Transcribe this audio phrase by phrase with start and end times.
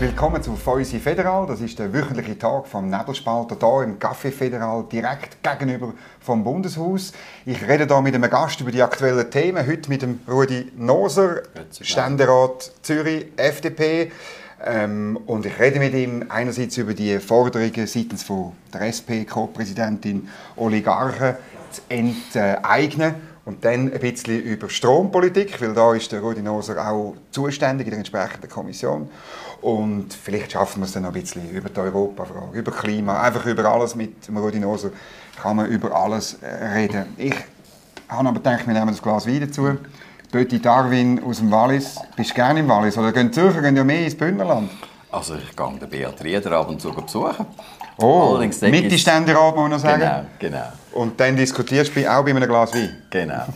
[0.00, 1.48] Willkommen zu Feusi Federal.
[1.48, 7.12] Das ist der wöchentliche Tag vom Nebelspalter hier im Café Federal, direkt gegenüber vom Bundeshaus.
[7.44, 9.66] Ich rede hier mit einem Gast über die aktuellen Themen.
[9.66, 11.42] Heute mit dem Rudi Noser,
[11.80, 14.12] Ständerat Zürich, FDP.
[14.64, 21.34] Ähm, und ich rede mit ihm einerseits über die Forderungen seitens von der SP-Co-Präsidentin Oligarchen
[21.72, 23.16] zu enteignen
[23.48, 27.92] und dann ein bisschen über Strompolitik, weil da ist der Rudi Noser auch zuständig in
[27.92, 29.08] der entsprechenden Kommission.
[29.62, 33.46] Und vielleicht schaffen wir es dann noch ein bisschen über die Europafrage, über Klima, einfach
[33.46, 34.90] über alles mit dem Rudi Noser
[35.40, 37.06] kann man über alles äh, reden.
[37.16, 37.34] Ich
[38.08, 39.78] habe aber gedacht, wir nehmen das Glas Wein dazu.
[40.30, 41.96] Dort Darwin aus dem Wallis.
[42.16, 42.98] Bist du gerne im Wallis?
[42.98, 44.70] Oder gehen Zürcher gehen ja mehr ins Bündnerland?
[45.10, 47.46] Also ich gehe den Beat Rieder ab und zu besuchen.
[48.00, 50.00] Oh, Allerdings mit die Ständerat, muss man sagen.
[50.00, 50.72] Genau, genau.
[50.92, 53.02] Und dann diskutierst du auch bei einem Glas Wein?
[53.10, 53.44] Genau.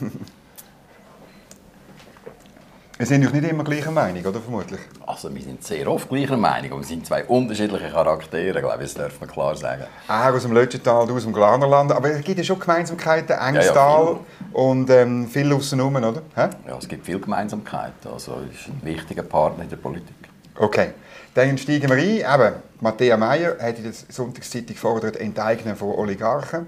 [3.03, 4.81] Wir sind doch nicht immer gleicher Meinung, oder vermutlich?
[5.05, 8.95] Also wir sind sehr oft gleicher Meinung, wir sind zwei unterschiedliche Charaktere, glaube ich, das
[8.95, 9.87] darf man klar sagen.
[10.07, 14.05] Er aus dem Lötschental, du aus dem Glarnerland, aber es gibt ja schon Gemeinsamkeiten, Engstal
[14.05, 14.19] ja, ja,
[14.53, 16.23] und ähm, viel außenrum, oder?
[16.37, 16.51] Hä?
[16.69, 20.15] Ja, es gibt viel Gemeinsamkeiten, also ist ein wichtiger Partner in der Politik.
[20.56, 20.91] Okay,
[21.34, 22.41] dann steigen wir ein.
[22.41, 26.66] Eben, Matthäa Meyer hat in der Sonntagszeitung gefordert, Enteignen von Oligarchen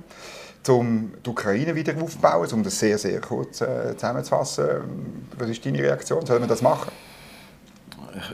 [0.72, 5.26] um die Ukraine wieder aufzubauen, um das sehr, sehr kurz äh, zusammenzufassen.
[5.36, 6.24] Was ist deine Reaktion?
[6.24, 6.90] Sollen wir das machen?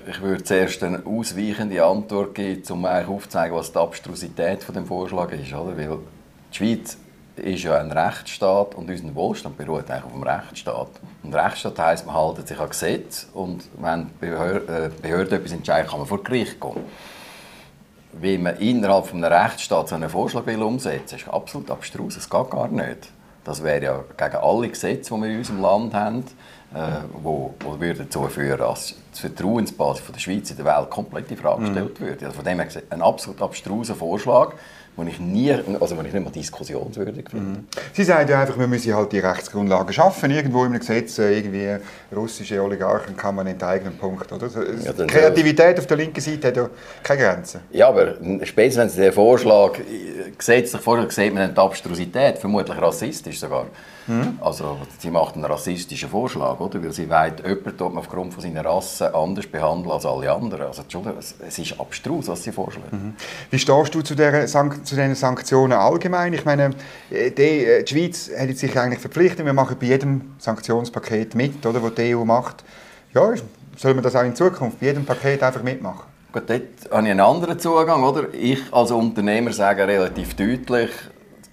[0.09, 5.33] Ich, würde zuerst eine ausweichende Antwort geben, um aufzuzeigen, was die Abstrusität von dem Vorschlag
[5.33, 5.53] ist.
[5.53, 5.77] Oder?
[5.77, 5.99] Weil
[6.53, 6.99] die Schweiz
[7.41, 10.89] ist ja ein Rechtsstaat und unser Wohlstand beruht eigentlich auf dem Rechtsstaat.
[11.23, 15.91] Und Rechtsstaat heisst, man hält sich an Gesetze und wenn Behörde, äh, Behörde etwas entscheidet,
[15.91, 16.85] kann man vor Gericht gehen
[18.13, 22.17] wie man innerhalb eines Rechtsstaats einen Vorschlag will umsetzen will, ist absolut abstrus.
[22.17, 23.09] Es geht gar nicht.
[23.45, 26.25] Das wäre ja gegen alle Gesetze, die wir in unserem Land haben,
[26.75, 26.79] äh,
[27.23, 31.37] wo, wo würde dazu führen, dass die Vertrauensbasis der Schweiz in der Welt komplett in
[31.37, 32.05] Frage gestellt mhm.
[32.05, 32.27] würde.
[32.27, 34.55] Also von dem her ein absolut abstruser Vorschlag,
[34.97, 37.61] wo ich, nie, also wo ich nicht mal diskussionswürdig finde.
[37.61, 37.67] Mhm.
[37.93, 40.31] Sie sagen ja einfach, wir müssen halt die Rechtsgrundlagen schaffen.
[40.31, 41.77] Irgendwo im Gesetz, äh, irgendwie
[42.15, 44.31] russische Oligarchen kann man enteignen, Punkt.
[44.33, 44.49] Oder?
[44.85, 46.71] Ja, die Kreativität auf der linken Seite hat ja
[47.03, 47.61] keine Grenzen.
[47.71, 52.77] Ja, aber spätestens wenn Sie den Vorschlag, äh, gesetzlich Vorschlag sieht man die Abstrusität, vermutlich
[52.81, 53.67] rassistisch sogar.
[54.11, 54.39] Mhm.
[54.41, 56.83] Also sie macht einen rassistischen Vorschlag, oder?
[56.83, 60.67] weil sie weiß, jemand aufgrund von seiner Rasse anders behandeln als alle anderen.
[60.67, 60.83] Also
[61.47, 62.93] es ist abstrus, was sie vorschlägt.
[62.93, 63.15] Mhm.
[63.51, 66.33] Wie stehst du zu, der Sank zu diesen Sanktionen allgemein?
[66.33, 66.71] Ich meine,
[67.11, 71.65] äh, die, äh, die Schweiz hat sich eigentlich verpflichtet, wir machen bei jedem Sanktionspaket mit,
[71.65, 72.65] oder, das die EU macht.
[73.15, 73.33] Ja,
[73.77, 76.11] soll man das auch in Zukunft bei jedem Paket einfach mitmachen?
[76.33, 78.03] Gut, dort habe ich einen anderen Zugang.
[78.03, 78.33] Oder?
[78.35, 80.91] Ich als Unternehmer sage relativ deutlich,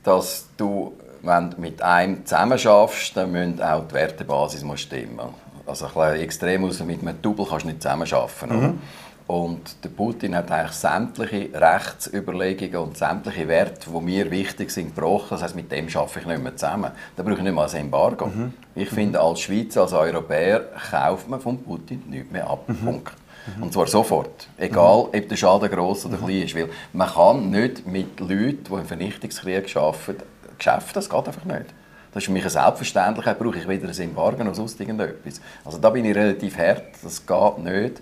[0.03, 0.93] dass du
[1.27, 5.19] wenn du mit einem zusammenarbeitest, dann müssen auch die Wertebasis stimmen.
[5.65, 8.61] Also ein extrem aus mit einem Double kannst du nicht zusammenarbeiten.
[8.61, 8.81] Mhm.
[9.27, 15.27] Und der Putin hat eigentlich sämtliche Rechtsüberlegungen und sämtliche Werte, die mir wichtig sind, gebrochen.
[15.31, 16.91] Das heißt, mit dem arbeite ich nicht mehr zusammen.
[17.17, 18.27] Da brauche ich nicht mal ein Embargo.
[18.27, 18.53] Mhm.
[18.73, 20.61] Ich finde, als Schweizer, als Europäer
[20.91, 22.69] kauft man von Putin nichts mehr ab.
[22.69, 22.77] Mhm.
[22.77, 23.13] Punkt.
[23.57, 23.63] Mhm.
[23.63, 24.47] Und zwar sofort.
[24.57, 26.55] Egal, ob der Schaden gross oder klein ist.
[26.55, 30.23] Weil man kann nicht mit Leuten, die im Vernichtungskrieg arbeiten,
[30.57, 31.65] Geschäft, das geht einfach nicht.
[32.13, 35.41] Das ist für mich eine Selbstverständlichkeit, brauche ich wieder ein Embargo oder sonst irgendetwas.
[35.63, 38.01] Also da bin ich relativ hart, das geht nicht.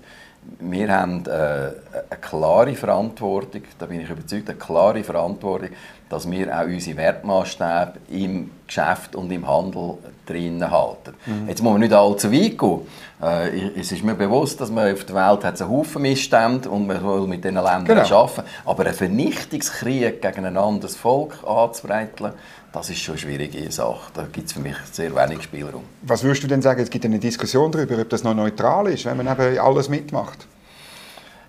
[0.60, 1.74] Wir haben äh, eine
[2.22, 5.70] klare Verantwortung, da bin ich überzeugt, eine klare Verantwortung,
[6.10, 11.14] dass wir auch unsere Wertmaßstäbe im Geschäft und im Handel drinnen halten.
[11.26, 11.48] Mhm.
[11.48, 12.82] Jetzt muss man nicht allzu weit gehen.
[13.22, 16.88] Äh, es ist mir bewusst, dass man auf der Welt hat einen Haufen Missstände und
[16.88, 18.24] man will mit diesen Ländern genau.
[18.24, 18.44] arbeiten.
[18.66, 22.34] Aber einen Vernichtungskrieg gegen ein anderes Volk anzubreiteln,
[22.72, 24.12] das ist schon eine schwierige Sache.
[24.14, 25.84] Da gibt es für mich sehr wenig Spielraum.
[26.02, 29.06] Was würdest du denn sagen, es gibt eine Diskussion darüber, ob das noch neutral ist,
[29.06, 30.46] wenn man eben alles mitmacht?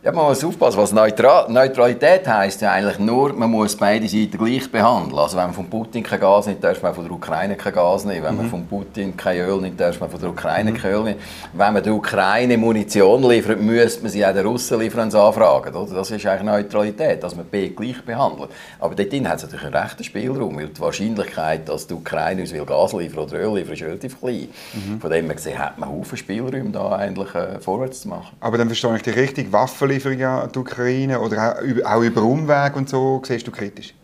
[0.06, 0.78] Ja, man muss aufpassen.
[0.78, 5.18] Was Neutral Neutralität heisst ja eigentlich nur, man muss beide Seiten gleich behandeln.
[5.18, 8.04] Also wenn man von Putin kein Gas nimmt, darf man von der Ukraine kein Gas
[8.04, 8.22] nehmen.
[8.22, 8.42] Wenn mhm.
[8.42, 10.76] man von Putin kein Öl nimmt, darf man von der Ukraine mhm.
[10.76, 11.18] kein Öl nehmen.
[11.52, 15.74] Wenn man der Ukraine Munition liefert, müsste man sie auch den Russen liefern anfragen.
[15.74, 15.94] Oder?
[15.96, 18.50] Das ist eigentlich Neutralität, dass man beide gleich behandelt.
[18.78, 22.52] Aber dort hat es natürlich einen rechten Spielraum, weil die Wahrscheinlichkeit, dass die Ukraine uns
[22.52, 24.50] Gas liefern oder Öl liefern, ist relativ klein.
[24.72, 25.00] Mhm.
[25.00, 28.36] Von dem her gesehen hat man Haufen Spielräume, da eigentlich äh, vorwärts zu machen.
[28.38, 32.76] Aber dann verstehe ich dich richtig, Waffen Waffenlieferungen an die Ukraine oder auch über Umweg
[32.76, 33.94] und so, siehst du kritisch?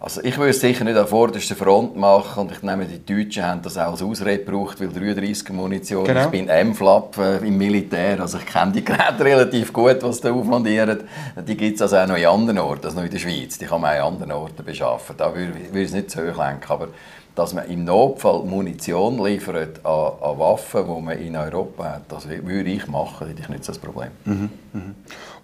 [0.00, 3.44] Also ich würde es sicher nicht an vorderster Front machen und ich nehme, die Deutschen
[3.44, 6.24] haben das auch als Ausrede gebraucht, weil 33 Munition, genau.
[6.24, 10.32] ich bin M-Flap äh, im Militär, also ich kenne die Geräte relativ gut, was da
[10.32, 11.04] aufmontieren.
[11.46, 13.66] Die gibt es also auch noch in anderen Orten, also noch in der Schweiz, die
[13.66, 15.14] kann man auch in anderen Orten beschaffen.
[15.16, 16.88] Da würde, ich es nicht zu hoch lenken, aber
[17.34, 22.28] dass man im Notfall Munition liefert an, an Waffen, die man in Europa hat, das
[22.28, 24.10] würde ich machen, hätte ich nicht das Problem.
[24.24, 24.50] Mhm.
[24.72, 24.94] Mhm.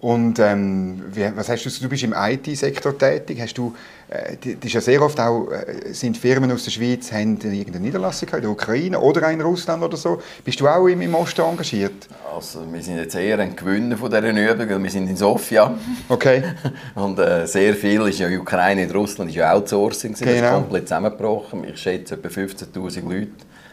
[0.00, 3.74] Und ähm, wie, was hast du, du bist im IT-Sektor tätig, hast du,
[4.08, 8.28] das ist ja sehr oft auch, äh, sind Firmen aus der Schweiz, haben irgendeine Niederlassung
[8.30, 10.22] in der Ukraine oder in Russland oder so.
[10.42, 12.08] Bist du auch im, im Osten engagiert?
[12.34, 15.74] Also wir sind jetzt eher ein Gewinner von dieser Übung, weil wir sind in Sofia.
[16.08, 16.42] Okay.
[16.94, 20.24] und äh, sehr viel ist ja Ukraine und Russland ist ja Outsourcing, genau.
[20.24, 20.60] das ist Genau.
[20.60, 21.64] komplett zusammengebrochen.
[21.64, 23.30] Ich schätze, etwa 15'000 Leute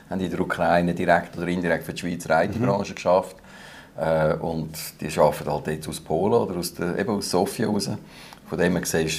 [0.10, 3.38] haben in der Ukraine direkt oder indirekt für die Schweizer IT-Branche geschafft.
[3.98, 7.90] Äh, und die arbeiten halt jetzt aus Polen oder aus, der, eben aus Sofia raus.
[8.48, 9.10] Von dem her gesehen,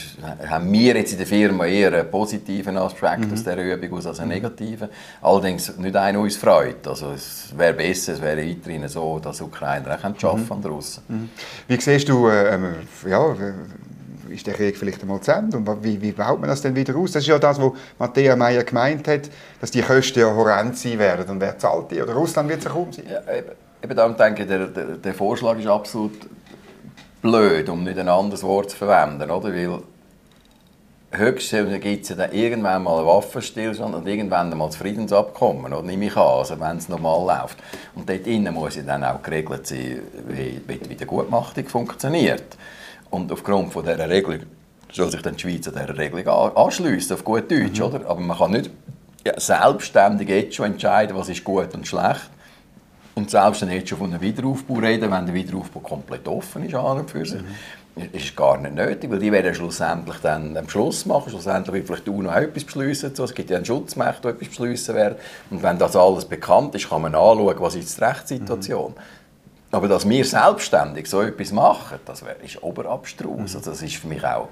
[0.49, 4.29] haben wir jetzt in der Firma eher einen positiven Aspekt aus dieser Übung als einen
[4.29, 4.89] negativen.
[5.21, 6.87] Allerdings nicht einer, uns freut.
[6.87, 10.71] Also es wäre besser, es wäre weiterhin so, dass Ukrainer auch arbeiten können an der
[10.71, 11.31] Russen.
[11.67, 12.75] Wie siehst du, äh, ähm,
[13.09, 13.35] ja,
[14.31, 16.95] ist der Krieg vielleicht einmal zu Ende und wie, wie baut man das denn wieder
[16.97, 17.13] aus?
[17.13, 19.31] Das ist ja das, was Matthäa Meyer gemeint hat,
[19.61, 22.01] dass die Kosten ja horrend sein werden und wer zahlt die?
[22.01, 23.05] Oder Russland wird es ja kaum sein.
[23.11, 23.51] Ja, eben,
[23.83, 26.13] eben darum denke ich, der, der, der Vorschlag ist absolut
[27.23, 29.31] blöd, um nicht ein anderes Wort zu verwenden.
[29.31, 29.53] Oder?
[29.55, 29.81] Weil
[31.13, 35.83] höchstens gibt es ja dann irgendwann mal einen Waffenstillstand und irgendwann mal das Friedensabkommen, oder?
[35.83, 37.59] nehme ich an, also wenn es normal läuft.
[37.95, 42.57] Und dort innen muss ja dann auch geregelt sein, wie, wie die Wiedergutmachung funktioniert.
[43.11, 44.41] Und aufgrund von dieser Regelung
[44.93, 47.81] soll sich dann die Schweiz an dieser Regelung an- anschliessen, auf gut Deutsch.
[47.81, 48.09] Oder?
[48.09, 48.71] Aber man kann nicht
[49.25, 52.31] ja, selbstständig jetzt schon entscheiden, was ist gut und schlecht.
[53.17, 56.75] Und selbst dann jetzt schon von einem Wiederaufbau reden, wenn der Wiederaufbau komplett offen ist
[56.75, 57.41] an und für sich,
[58.13, 61.31] ist es gar nicht nötig, weil die werden schlussendlich dann am Schluss machen.
[61.31, 63.09] Schlussendlich wird vielleicht die UNO auch etwas beschliessen.
[63.09, 63.25] dazu.
[63.25, 65.17] Es gibt ja einen Schutzmächte, der etwas beschliessen werden.
[65.49, 68.93] Und wenn das alles bekannt ist, kann man anschauen, was ist die Rechtssituation.
[69.71, 73.57] Aber dass wir selbstständig so etwas machen, das wär, ist oberabstrus.
[73.57, 74.49] Also das ist für mich auch,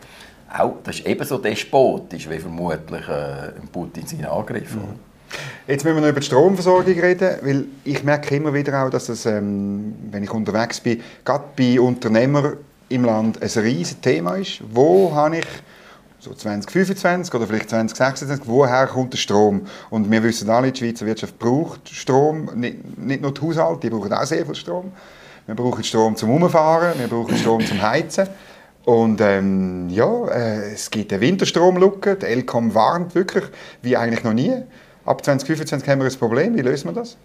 [0.51, 4.75] auch das ist ebenso despotisch wie vermutlich äh, Putin seinen Angriff.
[4.75, 5.14] oder?
[5.67, 9.09] Jetzt müssen wir noch über die Stromversorgung reden, weil ich merke immer wieder auch, dass
[9.09, 12.59] es, ähm, wenn ich unterwegs bin, gerade bei Unternehmern
[12.89, 14.61] im Land ein riesiges Thema ist.
[14.71, 15.47] Wo habe ich
[16.21, 19.63] so 2025 oder vielleicht 2026, woher kommt der Strom?
[19.91, 23.91] Und wir wissen alle, die Schweizer Wirtschaft braucht Strom, nicht, nicht nur die Haushalte, die
[23.91, 24.93] brauchen auch sehr viel Strom.
[25.47, 28.29] Wir brauchen Strom zum Umfahren, wir brauchen Strom zum Heizen.
[28.85, 32.17] Und ähm, ja, äh, es gibt eine Winterstromlücke.
[32.17, 33.45] Der Elcom warnt wirklich,
[33.83, 34.55] wie eigentlich noch nie.
[35.07, 36.57] Ab 2025 haben wir ein Problem.
[36.57, 37.17] Wie lösen wir das?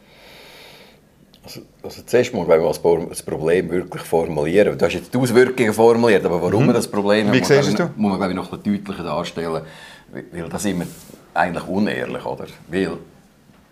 [1.43, 4.77] Also, also zuerst mal, wenn wir das Pro- das Problem wirklich formulieren.
[4.77, 7.33] Du hast jetzt die Auswirkungen formuliert, aber warum wir das Problem Mhm.
[7.33, 7.89] Wie muss, man, du?
[7.95, 9.61] muss man glaube ich, noch deutlicher darstellen.
[10.11, 10.85] Weil das immer
[11.33, 12.45] eigentlich unehrlich, oder?
[12.67, 12.97] Weil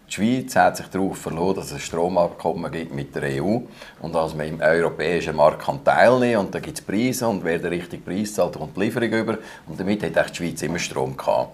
[0.08, 3.60] die Schweiz hat sich darauf verloren, dass es ein Stromabkommen gibt mit der EU
[4.02, 7.60] und dass man im europäischen Markt kann teilnehmen und da gibt es Preise und wer
[7.60, 9.38] den richtigen Preis zahlt, kommt die Lieferung über
[9.68, 11.50] und damit hat die Schweiz immer Strom gehabt.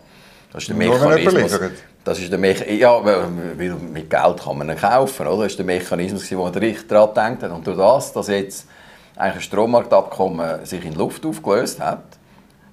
[0.52, 1.60] Das ist der Mechanismus.
[2.04, 3.28] Das ist der Mecha ja, weil
[3.76, 5.44] mit Geld kann man ihn kaufen, oder?
[5.44, 7.52] Das ist der Mechanismus, wo der Richter daran hat.
[7.52, 8.68] Und durch das, dass jetzt
[9.16, 12.04] eigentlich ein Strommarktabkommen sich in Luft aufgelöst hat,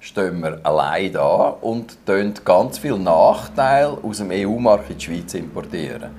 [0.01, 1.99] stehen wir allein da und
[2.45, 6.11] ganz viele Nachteile aus dem EU-Markt in die Schweiz importieren.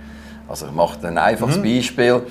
[0.48, 2.22] Also ich mache ein einfaches Beispiel.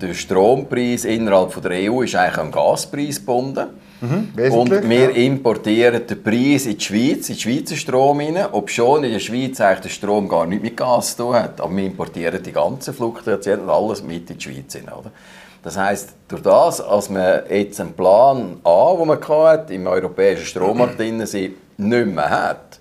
[0.00, 3.66] Der, Strompreis innerhalb von der EU ist eigentlich am Gaspreis gebunden.
[4.00, 5.16] Wesentlich, Und wir ja.
[5.16, 9.60] importieren den Preis in die Schweiz, in den Schweizer Strom rein, obwohl in der Schweiz
[9.60, 11.60] eigentlich der Strom gar nicht mit Gas zu tun hat.
[11.60, 14.88] Aber wir importieren die ganzen Fluktuationen und alles mit in die Schweiz rein.
[14.88, 15.10] Oder?
[15.62, 20.46] Das heisst, durch das, als man jetzt einen Plan A, den man hatte, im europäischen
[20.46, 22.78] Strommarkt drin sind, nicht mehr hat,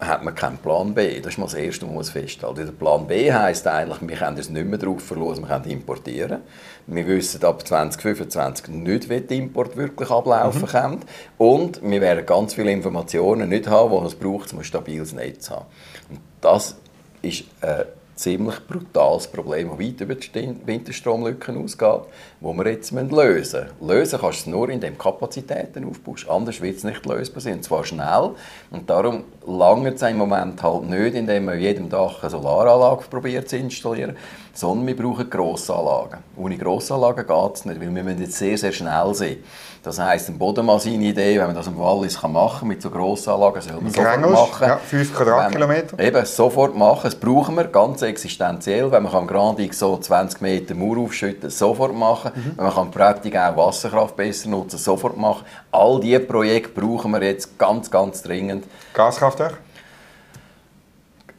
[0.00, 1.20] hat man keinen Plan B.
[1.20, 4.36] Das ist mal das Erste, was man festhalten Der Plan B heisst eigentlich, wir können
[4.36, 6.40] uns nicht mehr darauf verlassen, wir können importieren.
[6.86, 10.98] Wir wissen ab 2025 nicht, wie der Import wirklich ablaufen kann.
[11.38, 15.46] Und wir werden ganz viele Informationen nicht haben, die es braucht, um ein stabiles Netz
[15.46, 15.66] zu haben.
[16.08, 16.76] Und das
[17.22, 17.84] ist ein
[18.20, 22.02] ziemlich brutales Problem, das weit über die Winterstromlücken ausgeht,
[22.40, 23.66] wo wir jetzt lösen müssen.
[23.80, 26.28] Lösen kannst du es nur, indem du Kapazitäten aufbaust.
[26.28, 27.54] Anders wird es nicht lösbar sein.
[27.54, 28.30] Und zwar schnell.
[28.70, 33.48] Und darum lange es im Moment halt nicht, indem man jedem Dach eine Solaranlage probiert
[33.48, 34.16] zu installieren,
[34.52, 36.20] sondern wir brauchen Grossanlagen.
[36.36, 39.36] Ohne Grossanlagen geht es nicht, weil wir müssen jetzt sehr, sehr schnell sein.
[39.82, 43.76] Das heisst, eine Bodenmaschine-Idee, wenn man das am Wallis kann machen mit so Grossanlagen, soll
[43.76, 44.68] man Im sofort machen.
[44.68, 45.96] ja, fünf Quadratkilometer.
[45.96, 47.00] Wenn- Eben, sofort machen.
[47.04, 48.92] Das brauchen wir, ganz existenziell.
[48.92, 52.32] Wenn man am Grand X so 20 Meter Mauer aufschütten sofort machen.
[52.34, 52.52] Mhm.
[52.58, 55.46] Wenn man am Prättig auch Wasserkraft besser nutzen sofort machen.
[55.72, 58.66] All diese Projekte brauchen wir jetzt ganz, ganz dringend.
[58.92, 59.56] Gaskraftwerk?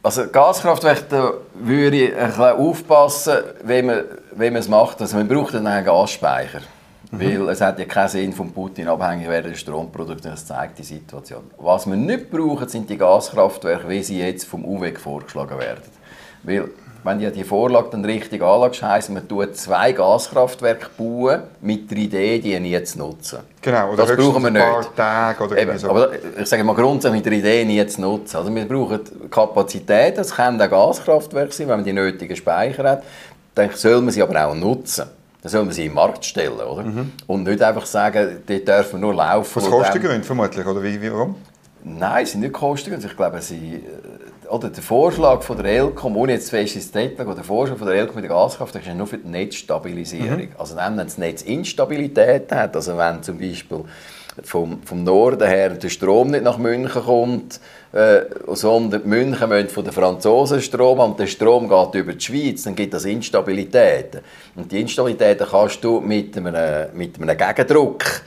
[0.02, 4.00] Also Gaskraftwerke, würde ich ein bisschen aufpassen, wenn man,
[4.32, 5.00] wenn man es macht.
[5.00, 6.62] Also man braucht dann einen Gasspeicher.
[7.14, 10.82] Weil es hat ja keinen Sinn von Putin abhängig werden der Stromprodukte, das zeigt die
[10.82, 11.42] Situation.
[11.58, 15.82] Was wir nicht brauchen, sind die Gaskraftwerke, wie sie jetzt vom UWEG vorgeschlagen werden.
[16.42, 16.70] Weil
[17.04, 21.98] wenn du die Vorlage dann richtig anschaust, heisst, man tut zwei Gaskraftwerke bauen mit der
[21.98, 23.40] Idee, die nie zu nutzen.
[23.60, 24.96] Genau, oder das brauchen wir ein paar nicht.
[24.96, 25.90] Tage oder Eben, so.
[25.90, 28.36] aber ich sage mal grundsätzlich mit der Idee nie zu nutzen.
[28.38, 29.00] Also wir brauchen
[29.30, 33.02] Kapazität, das können auch Gaskraftwerke sein, wenn man die nötigen Speicher hat.
[33.54, 35.06] Dann soll man sie aber auch nutzen.
[35.42, 36.84] Dann soll man sie im Markt stellen, oder?
[37.26, 39.60] Und nicht einfach sagen, die dürfen nur laufen.
[39.60, 41.34] Dann- Kostengründen vermutlich, oder wie, warum?
[41.84, 43.10] Nein, sie sind nicht kostengünstig.
[43.10, 47.24] Ich glaube, sie, äh, oder der Vorschlag von der Elcom, ohne jetzt fest ins Detail,
[47.34, 50.48] der Vorschlag von der Elcom mit der Gaskraft ist ja nur für die Netzstabilisierung.
[50.58, 53.80] Also dann, wenn das Netz Instabilität hat, also wenn zum Beispiel
[54.44, 57.60] vom, vom Norden her der Strom nicht nach München kommt,
[57.92, 62.12] äh, sondern die München müssen von den Franzosen Strom haben und der Strom geht über
[62.12, 64.20] die Schweiz, dann gibt das Instabilitäten.
[64.56, 68.22] Und die Instabilitäten kannst du mit einem, mit einem Gegendruck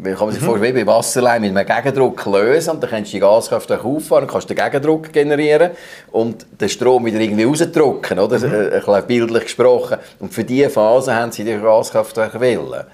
[0.00, 3.12] wie kann man sich vorstellen, wie bei Wasserleim mit einem Gegendruck lösen und dann kannst
[3.12, 5.72] du die Gaskraftwerke auffahren, kannst den Gegendruck generieren
[6.12, 8.36] und den Strom wieder irgendwie rausdrücken, oder?
[8.36, 9.98] Äh, Ein bisschen bildlich gesprochen.
[10.20, 12.84] Und für diese Phase haben sie die Gaskraftwerke wollen.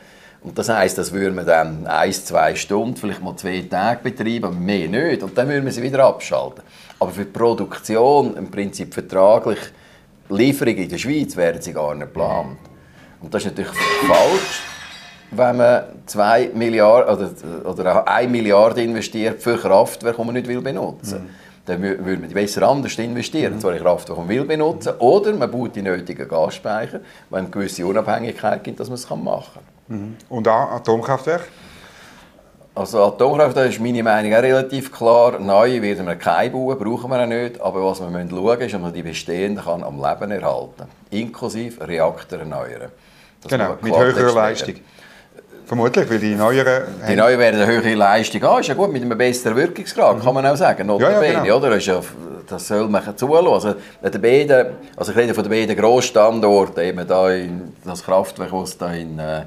[0.45, 4.65] Und das heisst, das würden wir dann ein, zwei Stunden, vielleicht mal zwei Tage betreiben,
[4.65, 5.23] mehr nicht.
[5.23, 6.63] Und dann würden wir sie wieder abschalten.
[7.01, 9.59] Aber für die Produktion, im Prinzip vertraglich,
[10.29, 12.59] Lieferungen in der Schweiz werden sie gar nicht geplant.
[13.21, 13.73] Und das ist natürlich
[14.07, 14.63] falsch
[15.37, 21.13] wenn man 2 Milliarden oder, oder 1 Milliarde investiert für Kraftwerke, die man nicht benutzen
[21.13, 21.31] will.
[21.67, 24.45] Dann wü- würde man die besser anders investieren, und zwar in Kraftwerke, die man will
[24.45, 29.09] benutzen oder man baut die nötigen Gasspeicher, weil eine gewisse Unabhängigkeit gibt, dass man es
[29.09, 30.17] machen kann.
[30.29, 31.49] Und auch Atomkraftwerk?
[32.75, 35.39] Also Atomkraftwerke ist meine Meinung auch relativ klar.
[35.39, 37.61] Neue werden wir keine bauen, brauchen wir auch nicht.
[37.61, 40.85] Aber was wir müssen schauen müssen, ist, ob man die bestehenden kann am Leben erhalten
[41.11, 42.91] inklusive Reaktor erneuern.
[43.41, 44.35] Das Genau, mit höherer.
[44.35, 44.75] Leistung.
[45.67, 46.83] Vermutlich, weil die neueren...
[47.09, 48.61] Die neuen werden eine höhere Leistung haben.
[48.61, 50.89] Ist ja gut, mit einem besseren Wirkungsgrad, kann man auch sagen.
[50.89, 51.57] Ja, ja, Notabene, genau.
[51.57, 51.71] oder?
[51.71, 52.01] Das, ja,
[52.47, 53.75] das soll man zulassen.
[54.03, 54.67] Also, beiden,
[54.97, 59.19] also ich rede von den beiden Grossstandorten, eben da in, das Kraftwerk, es da in...
[59.19, 59.43] Äh,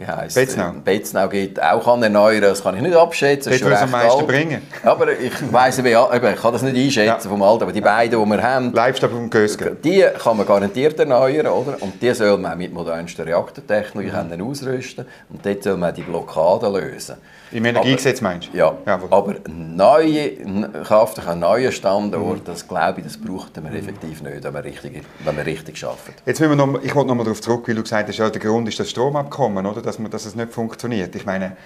[0.00, 0.70] wie heisst Betznau.
[0.70, 2.40] In Betznau gibt, auch kann erneuern.
[2.42, 3.52] Das kann ich nicht abschätzen.
[3.52, 4.26] das Dort, wo es am meisten alt.
[4.26, 4.62] bringen.
[4.82, 7.30] Aber ich weiss eben, ich kann das nicht einschätzen Ja.
[7.30, 9.76] vom Alter, aber die beiden, die wir haben, Leibstab und Gösgen.
[9.84, 11.76] die kann man garantiert erneuern, oder?
[11.80, 14.42] Und die soll man mit modernster Reaktortechnologie Mhm.
[14.50, 17.16] ausrüsten und dort soll man die Blockaden lösen.
[17.52, 18.56] Im Energiegesetz meinst du?
[18.58, 19.08] Ja, Jawohl.
[19.10, 20.36] aber neue
[20.84, 22.44] Kraftwerke an neuen Standorten, Mhm.
[22.44, 26.14] das glaube ich, das braucht man effektiv nicht, wenn man richtig, wenn man richtig arbeitet.
[26.24, 28.30] Jetzt müssen wir noch, ich wollte noch mal darauf zurück, weil du gesagt hast, ja,
[28.30, 29.82] der Grund ist das Stromabkommen, oder?
[29.90, 31.16] Dass, man, dass es nicht funktioniert.
[31.16, 31.56] Ich meine,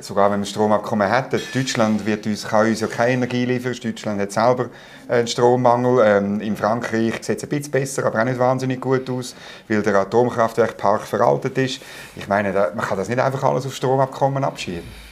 [0.00, 4.20] sogar wenn wir Stromabkommen hätten, Deutschland wird uns, kann uns ja keine Energie liefern, Deutschland
[4.20, 4.70] hat selber
[5.06, 6.04] einen Strommangel.
[6.04, 9.36] Ähm, in Frankreich sieht es ein bisschen besser, aber auch nicht wahnsinnig gut aus,
[9.68, 11.80] weil der Atomkraftwerkpark veraltet ist.
[12.16, 15.07] Ich meine, man kann das nicht einfach alles auf Stromabkommen abschieben.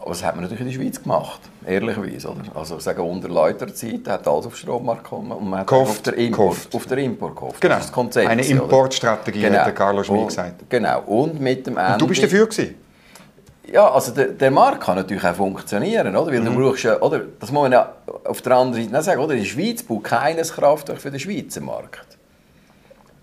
[0.00, 2.28] Aber das hat man natürlich in der Schweiz gemacht, ehrlicherweise.
[2.30, 2.40] Oder?
[2.54, 6.14] Also ich sage, unter Läuterzeit hat alles auf Strommarkt gekommen und man hat auf, der
[6.14, 6.74] Import, gehofft.
[6.74, 7.60] auf der Import gehofft.
[7.60, 7.74] Genau.
[7.74, 8.28] Das ist das Konzept.
[8.28, 8.42] Eine?
[8.46, 10.64] Importstrategie, hat der Carlo Schmid gesagt.
[10.70, 11.02] Genau.
[11.02, 11.92] Und mit dem Ende...
[11.92, 12.74] Und du bist dafür gewesen?
[13.72, 16.32] Ja, also der, der Markt kann natürlich auch funktionieren, oder?
[16.32, 16.56] Weil Mhm.
[16.56, 17.20] du brauchst ja, oder?
[17.38, 17.92] Das muss man ja
[18.24, 19.34] auf der anderen Seite auch sagen, oder?
[19.34, 22.18] Die Schweiz baut keines Kraftwerk für den Schweizer Markt.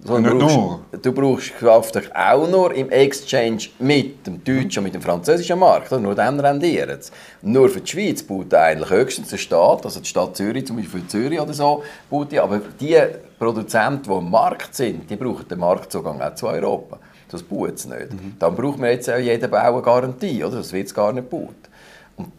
[0.03, 0.79] Sondern du nur.
[0.91, 5.57] brauchst, du brauchst Kraftwerk auch nur im Exchange mit dem deutschen und mit dem französischen
[5.57, 5.91] Markt.
[5.91, 7.11] Nur dann rendiert es.
[7.41, 11.05] Nur für die Schweiz baut eigentlich höchstens der Staat, also die Stadt Zürich, zum Beispiel
[11.07, 12.39] Zürich oder so, baut die.
[12.39, 12.97] Aber die
[13.39, 16.99] Produzenten, die am Markt sind, die brauchen den Marktzugang auch zu Europa.
[17.29, 18.07] Das baut es nicht.
[18.39, 20.57] Dann braucht man jetzt auch jeden Bau eine Garantie, oder?
[20.57, 21.55] Das wird es gar nicht gebaut.
[22.15, 22.31] Und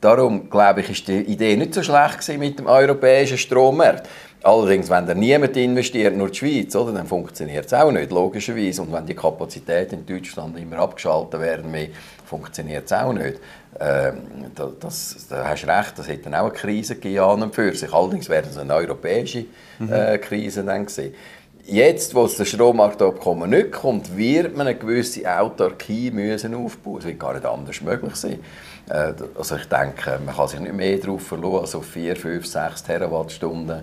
[0.00, 4.08] darum, glaube ich, ist die Idee nicht so schlecht mit dem europäischen Strommarkt.
[4.42, 8.80] Allerdings, wenn da niemand investiert, nur die Schweiz, oder, dann funktioniert es auch nicht, logischerweise.
[8.80, 11.88] Und wenn die Kapazitäten in Deutschland immer abgeschaltet werden, mehr,
[12.24, 13.38] funktioniert es auch nicht.
[13.78, 14.22] Ähm,
[14.54, 17.54] da, das, da hast du recht, das hätte dann auch eine Krise gegeben an und
[17.54, 17.92] für sich.
[17.92, 19.44] Allerdings wäre es eine europäische
[19.90, 21.14] äh, Krise dann gewesen.
[21.72, 26.98] Jetzt, wo das Strommarktabkommen nicht kommt, wird man eine gewisse Autarkie müssen aufbauen.
[26.98, 28.40] Es wird gar nicht anders möglich sein.
[28.88, 32.44] Äh, Also ich denke, man kann sich nicht mehr darauf verlassen, als auf 4, 5,
[32.44, 33.82] 6 Terawattstunden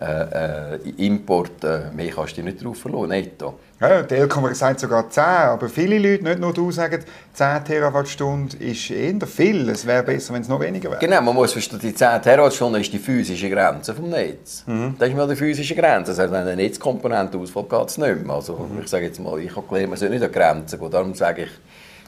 [0.00, 1.64] äh, äh, Import.
[1.64, 3.58] Äh, mehr kannst du nicht darauf verlassen, netto.
[3.80, 8.60] Ja, die Elkom sagt sogar 10, aber viele Leute, nicht nur du, sagen, 10 Terawattstunden
[8.60, 9.68] ist eher viel.
[9.68, 11.00] Es wäre besser, wenn es noch weniger wäre.
[11.00, 14.64] Genau, man muss verstehen, die 10 Terawattstunden ist die physische Grenze vom Netz.
[14.98, 16.12] Das ist mal die physische Grenze.
[16.12, 18.36] Das heißt, wenn eine Netzkomponente ausfällt, geht es nicht mehr.
[18.36, 20.90] Also, ich sage jetzt mal, ich habe gelernt, man soll nicht an Grenzen gehen.
[20.90, 21.50] Darum sage ich,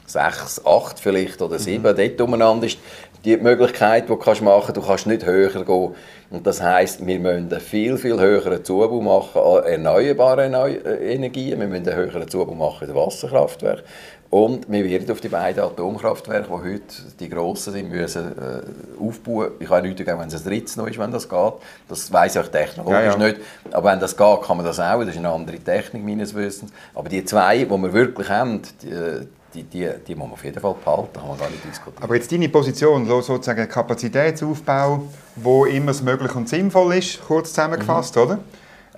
[0.07, 1.95] 6, 8 vielleicht oder 7 mhm.
[1.95, 2.77] dort umeinander ist
[3.25, 4.77] die Möglichkeit, die du machen kannst.
[4.77, 5.95] Du kannst nicht höher gehen.
[6.29, 11.59] Und das heisst, wir müssen einen viel, viel höheren Zubau machen an erneuerbaren Energien.
[11.59, 13.83] Wir müssen einen höheren Zubau machen den Wasserkraftwerken.
[14.29, 16.81] Und wir werden auf die beiden Atomkraftwerke, die heute
[17.17, 19.51] die grossen sind, müssen äh, aufbauen.
[19.59, 21.53] Ich habe nichts dagegen, wenn es ein drittes noch ist, wenn das geht.
[21.87, 23.17] Das weiss ich technologisch ja, ja.
[23.17, 23.37] nicht.
[23.71, 24.99] Aber wenn das geht, kann man das auch.
[24.99, 26.73] Das ist eine andere Technik meines Wissens.
[26.93, 30.59] Aber die zwei, die wir wirklich haben, die, die, die, die muss man auf jeden
[30.59, 32.03] Fall behalten, da kann man gar nicht diskutieren.
[32.03, 35.03] Aber jetzt deine Position, sozusagen Kapazitätsaufbau,
[35.35, 38.21] wo immer es möglich und sinnvoll ist, kurz zusammengefasst, mhm.
[38.21, 38.39] oder?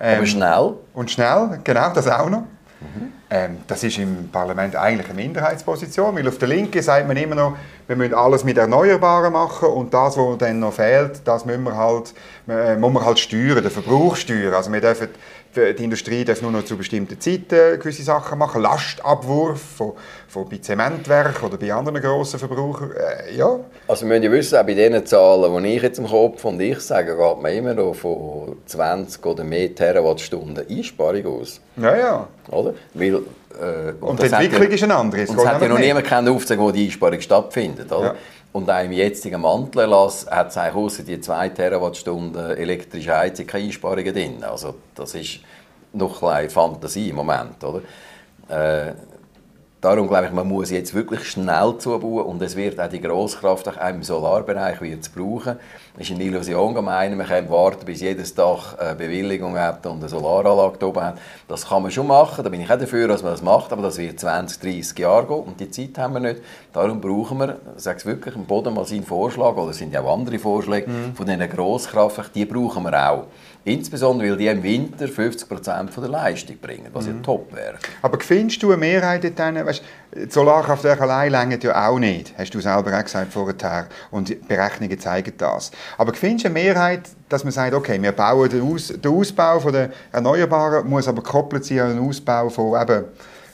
[0.00, 0.72] Ähm, Aber schnell.
[0.94, 2.44] Und schnell, genau, das auch noch.
[2.80, 3.12] Mhm.
[3.28, 7.34] Ähm, das ist im Parlament eigentlich eine Minderheitsposition, weil auf der Linken sagt man immer
[7.34, 11.62] noch, wir müssen alles mit Erneuerbaren machen und das, was dann noch fehlt, das müssen
[11.64, 12.14] wir halt,
[12.48, 14.54] äh, muss man halt steuern, den Verbrauch steuern.
[14.54, 15.08] Also wir dürfen
[15.56, 18.62] die Industrie darf nur noch zu bestimmten Zeiten gewisse Sachen machen.
[18.62, 19.92] Lastabwurf von,
[20.28, 22.92] von bei Zementwerk oder bei anderen grossen Verbrauchern.
[22.92, 23.58] Äh, ja.
[23.88, 26.60] Also wir müssen ja wissen, auch bei den Zahlen, die ich jetzt im Kopf und
[26.60, 31.60] ich sage, geht man immer noch von 20 oder mehr Terawattstunden Einsparung aus.
[31.76, 32.28] Ja, ja.
[32.50, 32.74] Oder?
[32.94, 35.30] Weil, äh, und, und die Entwicklung ja, ist ein anderes.
[35.30, 37.90] Und es hat ja noch niemand aufzeigen, wo die Einsparung stattfindet.
[37.90, 38.04] Oder?
[38.04, 38.14] Ja.
[38.52, 44.12] Und auch im jetzigen Mantelerlass hat es eigentlich die 2 Terawattstunden elektrische Heizung keine Einsparungen
[44.12, 44.42] drin.
[44.42, 45.40] Also das ist
[45.92, 47.62] noch ein Fantasie im Moment.
[47.62, 47.82] Oder?
[48.48, 48.94] Äh,
[49.80, 53.66] Darum glaube ich, man muss jetzt wirklich schnell zubauen und es wird auch die Grosskraft
[53.66, 55.56] auch im Solarbereich wird es brauchen.
[55.96, 60.00] Es ist eine Illusion gemein, man kann warten, bis jedes Dach eine Bewilligung hat und
[60.00, 61.18] eine Solaranlage oben hat.
[61.48, 63.80] Das kann man schon machen, da bin ich auch dafür, dass man das macht, aber
[63.80, 66.42] das wird 20, 30 Jahre gehen und die Zeit haben wir nicht.
[66.74, 69.94] Darum brauchen wir, ich sage es wirklich, im Boden mal seinen Vorschlag, oder es sind
[69.94, 71.14] ja auch andere Vorschläge mhm.
[71.14, 73.24] von diesen Grosskraftwerken, die brauchen wir auch.
[73.64, 77.16] Insbesondere, weil die im Winter 50% von der Leistung bringen, was mhm.
[77.16, 77.74] ja top wäre.
[78.00, 79.82] Aber findest du eine Mehrheit in diesen, weißt,
[80.14, 84.36] die Solarkraftwerke allein längern ja auch nicht, hast du selber auch gesagt vorher, und die
[84.36, 85.70] Berechnungen zeigen das.
[85.98, 89.60] Aber findest du eine Mehrheit, dass man sagt, okay, wir bauen den, Aus, den Ausbau
[89.60, 93.04] von der Erneuerbaren, muss aber gekoppelt sein an den Ausbau von eben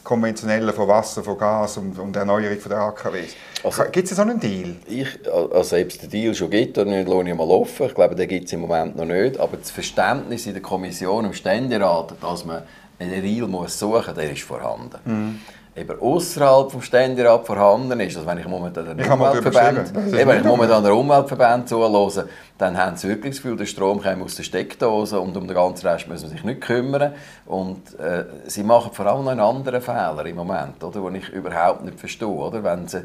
[0.07, 3.35] konventionellen, von Wasser, von Gas und, und der Erneuerung der AKWs.
[3.65, 4.77] Also, gibt es so einen Deal?
[4.87, 7.87] Ich, also selbst den Deal schon gibt, den lasse ich mal offen.
[7.87, 9.39] Ich glaube, den gibt es im Moment noch nicht.
[9.41, 12.63] Aber das Verständnis in der Kommission, im Ständerat, dass man
[13.01, 14.99] einen Deal muss suchen muss, der ist vorhanden.
[15.05, 15.41] Mhm
[15.76, 20.83] eben außerhalb des Ständerat vorhanden ist, also wenn ich momentan den Umweltverband, wenn ich momentan
[20.83, 25.20] den Umweltverband zuhöre, dann haben sie wirklich das Gefühl, der Strom kommt aus der Steckdose
[25.20, 27.12] und um den ganzen Rest müssen sie sich nicht kümmern.
[27.44, 31.29] Und äh, sie machen vor allem noch einen anderen Fehler im Moment, oder, den ich
[31.29, 32.27] überhaupt nicht verstehe.
[32.27, 32.64] Oder?
[32.64, 33.05] Wenn, sie,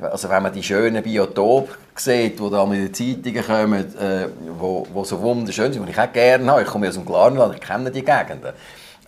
[0.00, 4.28] also wenn man die schönen Biotope sieht, die da in den Zeitungen kommen, äh,
[4.60, 7.56] wo, wo so wunderschön sind, die ich auch gerne habe, ich komme aus dem Klarland,
[7.56, 8.52] ich kenne die Gegenden,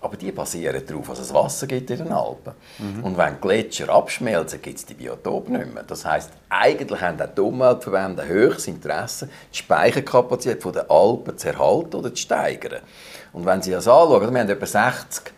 [0.04, 2.52] aber die basieren darauf, dass es Wasser gibt in den Alpen.
[2.78, 3.04] Mhm.
[3.04, 5.82] Und wenn Gletscher abschmelzen, gibt es die Biotope nicht mehr.
[5.82, 11.48] Das heisst, eigentlich haben auch die Umweltverbände ein höchstes Interesse, die Speicherkapazität der Alpen zu
[11.48, 12.82] erhalten oder zu steigern.
[13.32, 15.33] Und wenn Sie das anschauen, wir haben etwa 60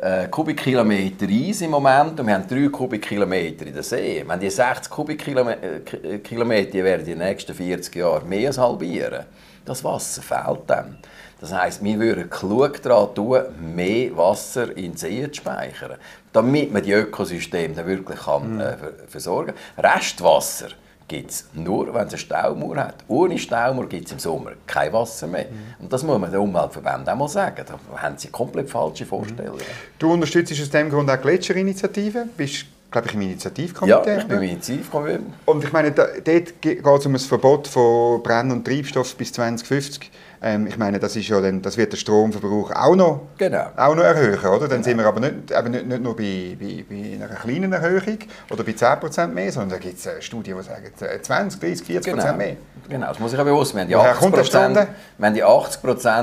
[0.00, 4.24] äh, Kubikkilometer Eis im Moment und wir haben 3 Kubikkilometer in der See.
[4.26, 5.64] Wenn die 60 Kubikkilometer
[6.04, 9.24] äh, werden in den nächsten 40 Jahren mehr als halbieren.
[9.64, 10.98] Das Wasser fehlt dann.
[11.40, 13.42] Das heisst, wir würden klug daran tun,
[13.74, 15.98] mehr Wasser in Seen zu speichern,
[16.32, 18.60] damit man die Ökosysteme dann wirklich kann, mhm.
[18.60, 19.84] äh, versorgen kann.
[19.84, 20.68] Restwasser
[21.08, 22.96] gibt es nur, wenn es eine Staumauer hat.
[23.08, 25.46] Ohne Staumauer gibt es im Sommer kein Wasser mehr.
[25.46, 25.84] Mhm.
[25.84, 27.64] Und das muss man den Umweltverbänden auch mal sagen.
[27.66, 29.62] Da haben sie komplett falsche Vorstellungen.
[29.98, 34.10] Du unterstützt aus dem Grund auch die Gletscherinitiative, bist glaube ich, im Initiativkomitee.
[34.10, 35.20] Ja, ich bin im Initiativkomitee.
[35.46, 39.32] Und ich meine, da, dort geht es um ein Verbot von Brenn- und Treibstoff bis
[39.32, 40.10] 2050.
[40.40, 43.66] Ähm, ich meine, das, ist ja dann, das wird den Stromverbrauch auch noch, genau.
[43.76, 44.68] auch noch erhöhen, oder?
[44.68, 44.82] Dann genau.
[44.82, 48.18] sind wir aber nicht, eben nicht, nicht nur bei, bei, bei, einer kleinen Erhöhung
[48.50, 52.32] oder bei 10% mehr, sondern da gibt es Studien, die sagen 20, 30, 40% genau.
[52.34, 52.56] mehr.
[52.88, 54.86] Genau, das muss ich auch bewusst Wir haben die 80%,
[55.18, 55.80] wir haben die 80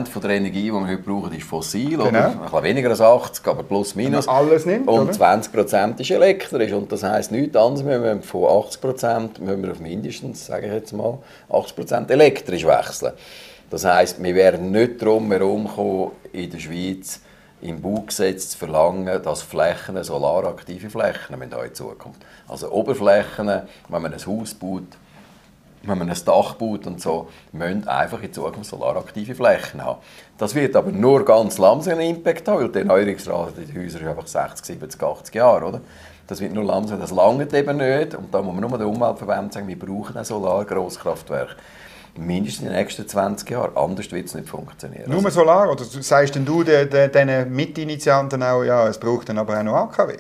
[0.10, 1.92] von der Energie, die wir heute brauchen, ist fossil.
[1.92, 2.08] Genau.
[2.08, 2.26] Oder?
[2.28, 4.28] Ein bisschen weniger als 80, aber plus minus.
[4.28, 5.12] alles nimmt, Und oder?
[5.12, 6.72] 20% ist elektrisch.
[6.72, 7.86] Und das heisst nichts anderes.
[7.86, 11.20] Wir müssen von 80 müssen wir auf mindestens, sage ich jetzt mal,
[11.52, 13.14] 80% elektrisch wechseln.
[13.70, 17.22] Das heisst, wir werden nicht darum herumkommen, in der Schweiz
[17.62, 22.22] im Baugesetz zu verlangen, dass Flächen, solaraktive Flächen in in Zukunft.
[22.48, 24.84] Also Oberflächen, wenn man ein Haus baut,
[25.82, 30.00] wenn man ein Dach baut und so, müssen einfach in Zukunft solaraktive Flächen haben.
[30.38, 34.02] Das wird aber nur ganz langsam einen Impact haben, weil die Erneuerungsrate in den Häusern
[34.02, 35.82] ist einfach 60, 70, 80 Jahre, oder?
[36.28, 38.16] Das wird nur langsam, das langt eben nicht.
[38.16, 41.56] Und da muss man nur den Umweltverband sagen, wir brauchen ein Solargrosskraftwerk
[42.18, 43.76] mindestens in den nächsten 20 Jahren.
[43.76, 45.10] Anders wird es nicht funktionieren.
[45.10, 45.72] Nur Solar?
[45.72, 49.64] Oder sagst denn du den, den, den Mitinitianten auch, ja, es braucht dann aber auch
[49.64, 50.16] noch AKW?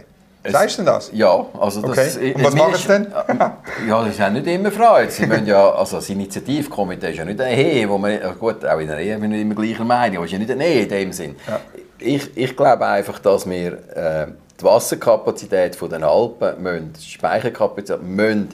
[0.47, 1.09] Sagst du denn das?
[1.13, 2.17] Ja, also das...
[2.17, 2.33] Okay.
[2.33, 3.07] Und was machen sie denn?
[3.87, 5.07] ja, das ist ja nicht immer frei.
[5.07, 8.79] Sie müssen ja, also das Initiativkomitee ist ja nicht eine Ehe, wo man, gut, auch
[8.79, 10.83] in einer Ehe bin ich immer gleicher Meinung, aber es ist ja nicht eine Ehe
[10.83, 11.35] in dem Sinn.
[11.47, 11.59] Ja.
[11.97, 14.27] Ich, ich glaube einfach, dass wir äh,
[14.59, 18.49] die Wasserkapazität der Alpen, müssen, die Speicherkapazität, müssen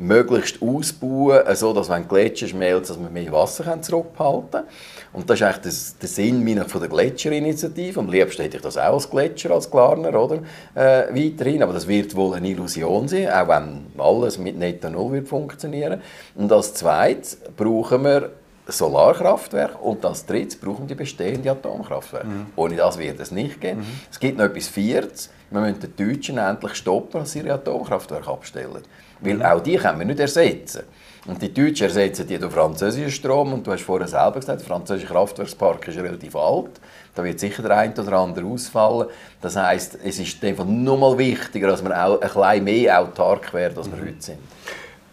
[0.00, 4.64] möglichst ausbauen, so dass wenn Gletscher schmelzen, dass wir mehr Wasser zurückhalten können.
[5.12, 8.00] Und das ist eigentlich der Sinn meiner von der Gletscherinitiative.
[8.00, 10.36] Am liebsten hätte ich das auch als Gletscher, als Klarner, oder?
[10.74, 11.62] Äh, weiterhin.
[11.62, 16.00] Aber das wird wohl eine Illusion sein, auch wenn alles mit Netto Null wird funktionieren.
[16.34, 18.30] Und als zweites brauchen wir
[18.66, 22.26] Solarkraftwerke und als drittes brauchen wir die bestehenden Atomkraftwerke.
[22.26, 22.46] Mhm.
[22.56, 23.78] Ohne das wird es nicht gehen.
[23.78, 24.00] Mhm.
[24.10, 25.30] Es gibt noch etwas Viertes.
[25.50, 28.82] Wir müssen die Deutschen endlich stoppen, dass sie ihre Atomkraftwerke abstellen.
[29.20, 29.42] Weil mhm.
[29.42, 30.82] auch die können wir nicht ersetzen.
[31.26, 33.52] Und die Deutschen ersetzen die durch französischen Strom.
[33.52, 36.80] Und du hast vorher selber gesagt, der französische Kraftwerkspark ist relativ alt.
[37.14, 39.08] Da wird sicher der eine oder andere ausfallen.
[39.40, 43.52] Das heisst, es ist einfach noch mal wichtiger, dass wir auch ein bisschen mehr autark
[43.52, 44.06] werden, als wir mhm.
[44.06, 44.38] heute sind.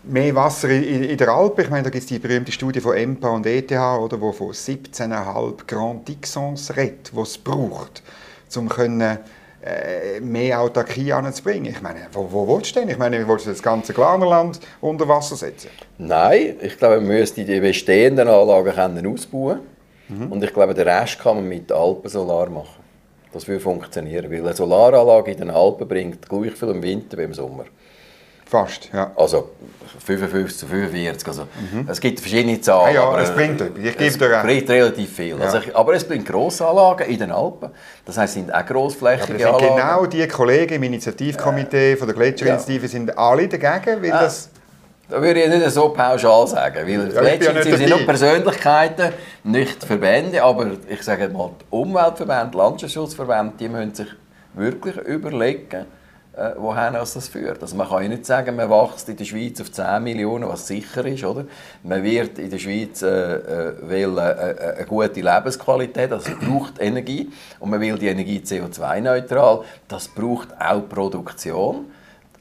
[0.04, 3.28] Mehr Wasser in, der Alpe, ich meine, da gibt es die berühmte Studie von EMPA
[3.28, 8.02] und ETH, oder, wo von 17,5 Grand Dixons redet, die es braucht,
[8.56, 9.20] um können
[9.63, 11.72] äh, mehr Autarkie anzubringen.
[11.72, 12.89] Ich meine, wo, wo willst du denn?
[12.89, 15.70] Ich meine, willst du das ganze Glarnerland unter Wasser setzen?
[15.98, 19.62] Nein, ich glaube, man müsste die bestehenden Anlagen können ausbauen
[20.10, 20.32] mhm.
[20.32, 22.84] und ich glaube, den Rest kann man mit Alpensolar machen.
[23.34, 27.24] Das würde funktionieren, weil eine Solaranlage in den Alpen bringt gleich viel im Winter wie
[27.24, 27.65] im Sommer.
[28.50, 29.12] Fast, ja.
[29.16, 29.50] Also
[30.06, 31.28] 55 zu 45.
[31.28, 31.88] Also, mhm.
[31.90, 32.96] Es gibt verschiedene Zahlen.
[32.96, 33.62] Ja, ja es bringt.
[33.62, 35.38] Ich gebe dir bringt relativ viel.
[35.38, 35.46] Ja.
[35.46, 37.72] Also, aber es bringt Grossanlagen in den Alpen.
[38.06, 39.76] Das heisst, es sind auch grossflächige ja, Anlagen.
[39.76, 44.50] Genau die Kollegen im Initiativkomitee äh, von der Gletscherinitiative sind alle dagegen, weil äh, das...
[45.10, 50.44] Da würde ich nicht so pauschal sagen, weil ja, Gletscherinitiative sind nur Persönlichkeiten, nicht Verbände,
[50.44, 54.08] aber ich sage mal, die Umweltverbände, Landschaftsschutzverbände, die müssen sich
[54.54, 55.86] wirklich überlegen,
[56.38, 57.62] äh, woher das führt.
[57.62, 60.67] Also man kann ja nicht sagen, man wächst in der Schweiz auf 10 Millionen, was
[60.67, 61.23] sicher ist.
[61.23, 61.45] Oder?
[61.84, 67.30] Man wird in der Schweiz äh, äh, äh, äh, eine gute Lebensqualität, also braucht Energie
[67.60, 69.63] und man will die Energie CO2-neutral.
[69.88, 71.86] Das braucht auch Produktion.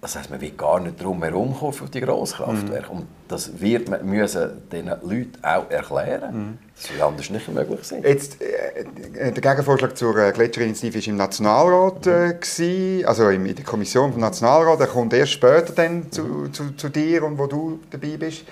[0.07, 2.93] Das heißt, man will gar nicht drum herum auf die Grosskraftwerke.
[2.93, 2.99] Mhm.
[2.99, 6.37] Und das wird man müssen den Leuten auch erklären.
[6.37, 6.59] Mhm.
[6.77, 8.05] Das wird anders nicht möglich sein.
[8.05, 14.13] Jetzt, äh, der Gegenvorschlag zur äh, Gletscherinitiative war im Nationalrat, äh, also in der Kommission
[14.13, 14.79] vom Nationalrat.
[14.79, 16.53] Der kommt erst später dann zu, mhm.
[16.53, 18.45] zu, zu dir und wo du dabei bist.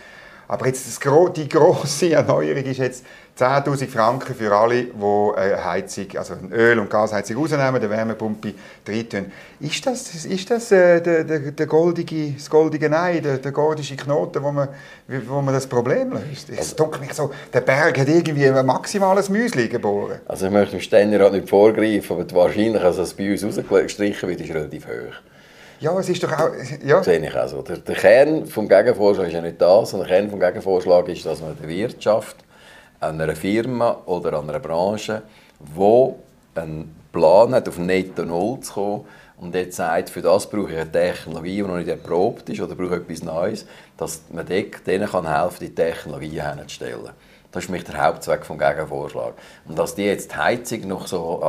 [0.48, 3.04] Aber jetzt das, die grosse Erneuerung ist jetzt
[3.38, 8.54] 10'000 Franken für alle, die eine Heizung, also eine Öl- und Gasheizung rausnehmen, eine Wärmepumpe
[8.86, 9.32] reintun.
[9.58, 13.96] Ist das, ist das äh, der, der, der goldige, das goldige Nein, der, der gordische
[13.96, 14.68] Knoten, wo man,
[15.26, 16.48] wo man das Problem löst?
[16.50, 20.20] Es also, mich so, der Berg hat irgendwie ein maximales Müsli geboren.
[20.26, 24.28] Also ich möchte dem Ständerat nicht vorgreifen, aber die Wahrscheinlichkeit, dass es bei uns rausgestrichen
[24.28, 25.14] wird, ist relativ hoch.
[25.80, 26.50] Ja, es ist doch auch...
[26.84, 26.98] Ja.
[26.98, 27.62] Das sehe ich auch so.
[27.62, 31.26] Der, der Kern des Gegenvorschlags ist ja nicht das, sondern der Kern des Gegenvorschlags ist,
[31.26, 32.43] dass man der Wirtschaft
[33.08, 35.22] an einer Firma oder an einer Branche,
[35.60, 39.04] die einen Plan hat, auf Netto Null zu kommen
[39.36, 42.74] und jetzt sagt, für das brauche ich eine Technologie, die noch nicht erprobt ist oder
[42.74, 47.10] brauche etwas Neues, dass man denen kann helfen die Technologie herzustellen.
[47.50, 49.36] Das ist für mich der Hauptzweck des Gegenvorschlags.
[49.66, 51.40] Und dass die jetzt die Heizung noch so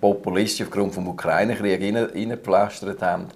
[0.00, 3.28] populistisch aufgrund des Ukraine-Kriegs reingepflastert haben,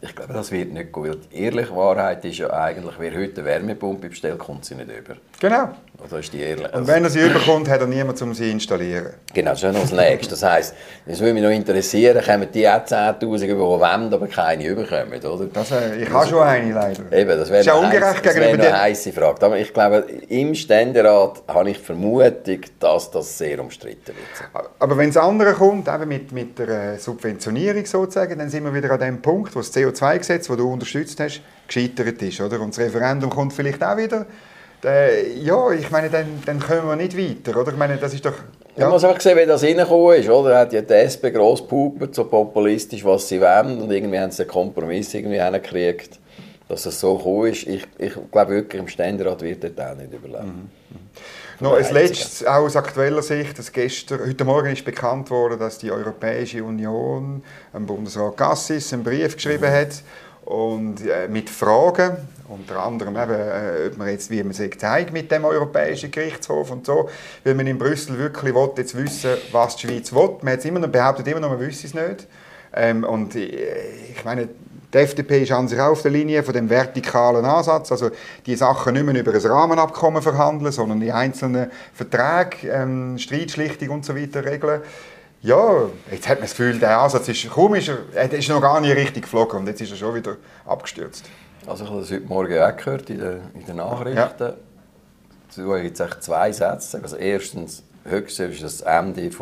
[0.00, 1.18] ich glaube, das wird nicht gut.
[1.32, 5.16] Ehrliche Wahrheit ist ja eigentlich, wer heute eine Wärmepumpe bestellt, kommt sie nicht über.
[5.40, 5.68] Genau.
[6.00, 6.70] Das ist die ehrliche.
[6.70, 9.14] Und wenn er sie überkommt, hat er niemanden, um sie zu installieren.
[9.34, 10.30] Genau, das ist ja noch das Nächste.
[10.30, 10.74] Das heisst,
[11.06, 15.20] es würde mich noch interessieren, kommen die auch 10'000 über, die wollen, aber keine überkommen,
[15.20, 15.46] oder?
[15.46, 17.12] Das, äh, ich habe schon eine, leider.
[17.12, 19.44] Eben, das wäre ja ungerecht heiss, gegenüber eine heiße Frage.
[19.44, 24.64] Aber ich glaube, im Ständerat habe ich die Vermutung, dass das sehr umstritten wird.
[24.78, 28.72] Aber wenn das andere kommt, eben mit, mit der äh, Subventionierung sozusagen, dann sind wir
[28.72, 32.40] wieder an dem Punkt, wo das CO2-Gesetz, das du unterstützt hast, gescheitert ist.
[32.40, 32.60] Oder?
[32.60, 34.26] Und das Referendum kommt vielleicht auch wieder
[34.84, 37.72] äh, ja, ich meine, dann, dann kommen wir nicht weiter, oder?
[37.72, 38.34] Ich meine, das ist doch...
[38.76, 38.84] Ja.
[38.84, 40.58] Man muss einfach sehen, wie das reingekommen ist, oder?
[40.58, 44.42] Hat ja die SP gross gepupert, so populistisch, was sie wollen, und irgendwie haben sie
[44.42, 46.18] einen Kompromiss irgendwie hingekriegt,
[46.68, 47.66] dass es so gekommen ist.
[47.66, 50.46] Ich, ich glaube wirklich, im Ständerat wird das auch nicht überleben.
[50.46, 50.70] Mhm.
[50.90, 51.08] Mhm.
[51.60, 55.78] Noch ein letztes, auch aus aktueller Sicht, dass gestern, heute Morgen ist bekannt worden, dass
[55.78, 57.42] die Europäische Union
[57.74, 59.74] dem Bundesrat Gassis einen Brief geschrieben mhm.
[59.74, 60.02] hat,
[60.48, 62.16] und äh, mit Fragen,
[62.48, 66.70] unter anderem eben, äh, ob man jetzt, wie man sich zeigt mit dem Europäischen Gerichtshof
[66.70, 67.10] und so,
[67.44, 70.38] weil man in Brüssel wirklich will, jetzt wissen was die Schweiz will.
[70.40, 72.26] Man hat immer noch, behauptet immer noch, man wüsste es nicht.
[72.72, 74.48] Ähm, und äh, ich meine,
[74.94, 78.10] die FDP ist an sich auch auf der Linie von dem vertikalen Ansatz, also
[78.46, 84.06] die Sachen nicht mehr über ein Rahmenabkommen verhandeln, sondern die einzelnen Verträge, ähm, Streitschlichtung und
[84.06, 84.80] so weiter regeln.
[85.40, 88.96] Ja, jetzt hat man das Gefühl, der Ansatz ist, ist er, ist noch gar nicht
[88.96, 91.24] richtig geflogen und jetzt ist er schon wieder abgestürzt.
[91.66, 94.16] Also ich habe das heute Morgen auch gehört in den, in den Nachrichten.
[94.16, 94.54] Ja.
[95.48, 97.00] Dazu gibt es zwei Sätze.
[97.00, 99.36] Also erstens, höchstens ist das Ende des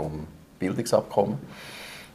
[0.58, 1.38] Bildungsabkommens.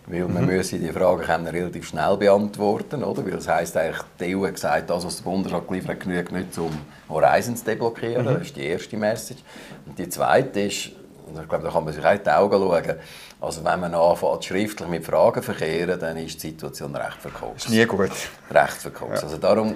[0.08, 0.50] Weil man mhm.
[0.50, 3.24] müsse die Frage können relativ schnell beantworten, oder?
[3.24, 6.32] Weil das heisst eigentlich, die EU hat gesagt, das, was der Bundesrat geliefert hat, genügt
[6.32, 6.72] nicht, um
[7.08, 8.26] Horizon zu deblockieren.
[8.26, 8.34] Mhm.
[8.34, 9.42] Das ist die erste Message.
[9.86, 10.92] Und die zweite ist,
[11.28, 12.96] und ich glaube, da kann man sich auch in die Augen schauen,
[13.42, 17.58] also wenn man anfängt, schriftlich mit Fragen verkehren, dann ist die Situation recht verkauft.
[17.58, 18.12] Ist nie gut.
[18.52, 19.16] Recht verkauft.
[19.16, 19.24] Ja.
[19.24, 19.76] Also darum,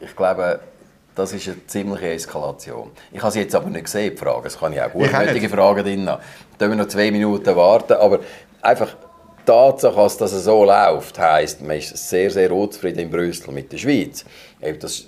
[0.00, 0.58] ich glaube,
[1.14, 2.90] das ist eine ziemliche Eskalation.
[3.12, 4.46] Ich habe sie jetzt aber nicht gesehen, die Fragen.
[4.46, 6.20] Es kann ich auch gutmütige Fragen drin haben.
[6.58, 7.92] Dann wir noch zwei Minuten warten.
[7.92, 8.18] Aber
[8.60, 13.52] einfach die Tatsache, dass das so läuft, heisst, man ist sehr, sehr unzufrieden in Brüssel
[13.52, 14.24] mit der Schweiz.
[14.80, 15.06] Das,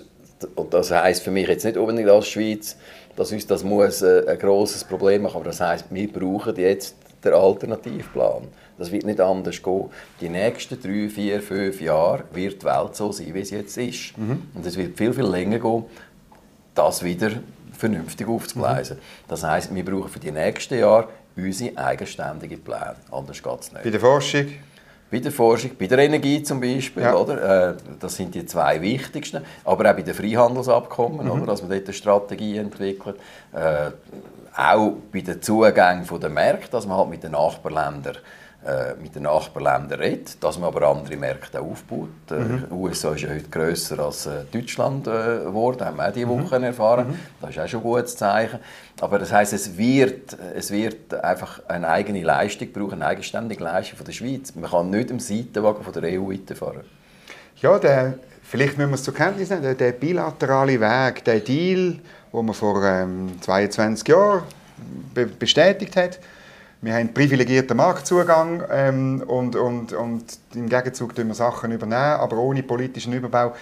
[0.55, 2.77] und das heisst für mich jetzt nicht unbedingt als Schweiz,
[3.17, 6.95] dass uns das muss äh, ein grosses Problem machen, aber das heisst, wir brauchen jetzt
[7.23, 8.47] den Alternativplan.
[8.77, 9.89] Das wird nicht anders gehen.
[10.21, 14.17] Die nächsten drei, vier, fünf Jahre wird die Welt so sein, wie sie jetzt ist.
[14.17, 14.43] Mhm.
[14.53, 15.83] Und es wird viel, viel länger gehen,
[16.75, 17.31] das wieder
[17.77, 18.97] vernünftig aufzugleisen.
[18.97, 19.01] Mhm.
[19.27, 22.95] Das heisst, wir brauchen für die nächsten Jahre unsere eigenständigen Pläne.
[23.11, 23.83] Anders geht es nicht.
[23.83, 24.45] Bei der Forschung?
[25.11, 27.15] Bei der Forschung, bei der Energie zum Beispiel, ja.
[27.15, 27.71] oder?
[27.71, 29.43] Äh, das sind die zwei wichtigsten.
[29.65, 31.31] Aber auch bei den Freihandelsabkommen, mhm.
[31.31, 31.45] oder?
[31.47, 33.15] dass man dort eine Strategie entwickelt.
[33.51, 33.91] Äh,
[34.59, 38.17] auch bei den Zugängen der Märkte, dass man halt mit den Nachbarländern
[38.65, 42.09] äh, mit den Nachbarländern redet, dass man aber andere Märkte aufbaut.
[42.29, 42.65] Äh, mhm.
[42.69, 46.27] Die USA ist ja heute grösser als äh, Deutschland geworden, haben wir auch diese.
[46.27, 46.65] Woche mhm.
[46.65, 47.07] erfahren.
[47.07, 47.19] Mhm.
[47.39, 48.59] Das ist auch schon ein gutes Zeichen.
[48.99, 53.95] Aber das heißt, es wird, es wird einfach eine eigene Leistung brauchen, eine eigenständige Leistung
[53.95, 54.53] von der Schweiz.
[54.53, 56.83] Man kann nicht im Seitenwagen von der EU weiterfahren.
[57.61, 58.15] Ja, der,
[58.49, 61.99] vielleicht müssen wir es zur Kenntnis nehmen, der bilaterale Weg, der Deal,
[62.33, 64.43] den man vor ähm, 22 Jahren
[65.13, 66.19] be bestätigt hat,
[66.81, 70.23] wir haben einen privilegierten Marktzugang ähm, und, und, und
[70.55, 73.53] im Gegenzug tun wir Sachen übernehmen, aber ohne politischen Überbau.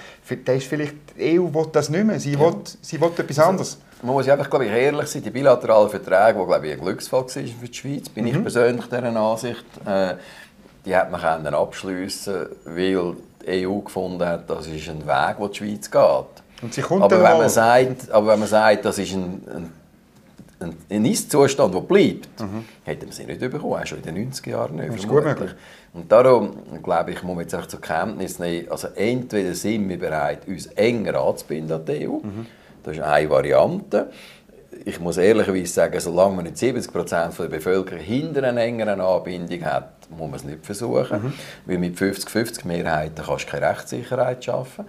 [0.46, 2.40] Da ist vielleicht, die EU will das nicht mehr, sie ja.
[2.40, 3.78] will, sie will etwas also, anderes.
[4.04, 7.22] Man muss einfach glaube ich, ehrlich sein, die bilateralen Verträge, die glaube ich, ein Glücksfall
[7.22, 8.30] war für die Schweiz, bin mhm.
[8.30, 10.14] ich persönlich dieser Ansicht, äh,
[10.86, 13.16] die hat man können abschliessen weil
[13.48, 16.02] die EU gefunden hat, das ist ein Weg, wo die Schweiz geht.
[17.04, 19.72] Aber, wenn man sagt, aber wenn man sagt, das ist ein, ein
[20.60, 22.66] ein Ist-Zustand, der bleibt, mhm.
[22.84, 24.90] hätten wir sie nicht bekommen, auch schon in den 90er Jahren nicht.
[24.90, 25.52] Das ist gut möglich.
[25.94, 26.52] Und darum,
[26.84, 30.68] glaube ich, muss man jetzt einfach zur Kenntnis nehmen, also entweder sind wir bereit, uns
[30.68, 32.46] enger anzubinden an die EU, mhm.
[32.84, 34.10] das ist eine Variante.
[34.86, 39.64] Ich muss ehrlicherweise sagen, solange man nicht 70 Prozent der Bevölkerung hinter einer engeren Anbindung
[39.66, 41.24] hat, muss man es nicht versuchen.
[41.24, 41.34] Mhm.
[41.66, 44.86] Weil mit 50-50 Mehrheiten kannst du keine Rechtssicherheit schaffen.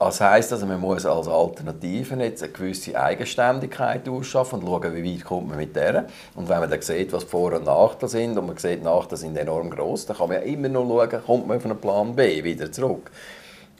[0.00, 5.14] Das heisst also, man muss als Alternative jetzt eine gewisse Eigenständigkeit ausschaffen und schauen, wie
[5.14, 6.06] weit kommt man mit der.
[6.34, 9.18] Und wenn man dann sieht, was Vor- und Nachteile sind, und man sieht, die Nachteile
[9.18, 12.16] sind enorm groß, dann kann man ja immer noch schauen, kommt man auf einen Plan
[12.16, 13.10] B wieder zurück.